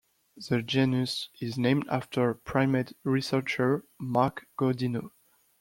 [0.49, 5.11] The genus is named after primate researcher Marc Godinot.